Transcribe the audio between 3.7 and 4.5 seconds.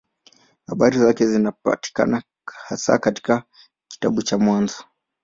kitabu cha